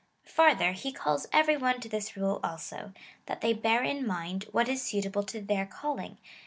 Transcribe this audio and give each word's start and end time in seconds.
Farther, 0.25 0.71
he 0.71 0.91
calls 0.91 1.27
every 1.31 1.55
one 1.55 1.79
to 1.81 1.87
this 1.87 2.17
rule 2.17 2.39
also— 2.43 2.91
that 3.27 3.41
they 3.41 3.53
bear 3.53 3.83
in 3.83 4.03
mind 4.07 4.45
what 4.51 4.67
is 4.67 4.81
suitable 4.81 5.21
to 5.21 5.39
their 5.39 5.67
calling. 5.67 6.17